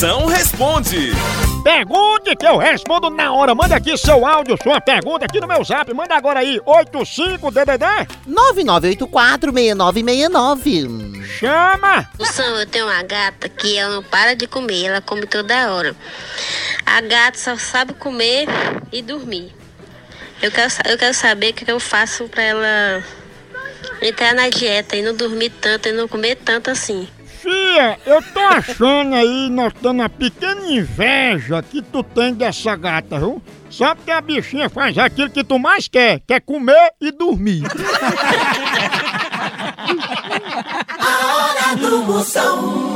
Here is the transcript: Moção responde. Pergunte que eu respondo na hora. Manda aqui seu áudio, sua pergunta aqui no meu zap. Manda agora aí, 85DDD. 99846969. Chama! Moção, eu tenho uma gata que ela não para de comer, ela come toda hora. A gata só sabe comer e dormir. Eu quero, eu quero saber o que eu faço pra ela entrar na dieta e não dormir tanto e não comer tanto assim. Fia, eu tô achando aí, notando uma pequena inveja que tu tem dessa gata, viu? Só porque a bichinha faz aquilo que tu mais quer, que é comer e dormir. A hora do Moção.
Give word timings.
Moção 0.00 0.24
responde. 0.24 1.12
Pergunte 1.62 2.34
que 2.34 2.46
eu 2.46 2.56
respondo 2.56 3.10
na 3.10 3.34
hora. 3.34 3.54
Manda 3.54 3.76
aqui 3.76 3.98
seu 3.98 4.24
áudio, 4.24 4.56
sua 4.62 4.80
pergunta 4.80 5.26
aqui 5.26 5.38
no 5.38 5.46
meu 5.46 5.62
zap. 5.62 5.92
Manda 5.92 6.14
agora 6.14 6.40
aí, 6.40 6.58
85DDD. 6.60 8.08
99846969. 8.26 11.22
Chama! 11.22 12.08
Moção, 12.18 12.56
eu 12.56 12.66
tenho 12.66 12.86
uma 12.86 13.02
gata 13.02 13.46
que 13.46 13.76
ela 13.76 13.96
não 13.96 14.02
para 14.02 14.34
de 14.34 14.46
comer, 14.46 14.86
ela 14.86 15.02
come 15.02 15.26
toda 15.26 15.70
hora. 15.70 15.94
A 16.86 17.02
gata 17.02 17.36
só 17.36 17.58
sabe 17.58 17.92
comer 17.92 18.48
e 18.90 19.02
dormir. 19.02 19.54
Eu 20.40 20.50
quero, 20.50 20.72
eu 20.88 20.96
quero 20.96 21.12
saber 21.12 21.50
o 21.50 21.52
que 21.52 21.70
eu 21.70 21.78
faço 21.78 22.26
pra 22.26 22.42
ela 22.42 23.04
entrar 24.00 24.34
na 24.34 24.48
dieta 24.48 24.96
e 24.96 25.02
não 25.02 25.14
dormir 25.14 25.50
tanto 25.60 25.90
e 25.90 25.92
não 25.92 26.08
comer 26.08 26.36
tanto 26.36 26.70
assim. 26.70 27.06
Fia, 27.50 27.98
eu 28.06 28.22
tô 28.22 28.38
achando 28.38 29.12
aí, 29.12 29.50
notando 29.50 30.02
uma 30.02 30.08
pequena 30.08 30.70
inveja 30.70 31.60
que 31.60 31.82
tu 31.82 32.00
tem 32.04 32.32
dessa 32.32 32.76
gata, 32.76 33.18
viu? 33.18 33.42
Só 33.68 33.92
porque 33.92 34.12
a 34.12 34.20
bichinha 34.20 34.70
faz 34.70 34.96
aquilo 34.96 35.30
que 35.30 35.42
tu 35.42 35.58
mais 35.58 35.88
quer, 35.88 36.20
que 36.20 36.32
é 36.32 36.38
comer 36.38 36.92
e 37.00 37.10
dormir. 37.10 37.64
A 41.00 41.36
hora 41.36 41.76
do 41.76 42.04
Moção. 42.04 42.89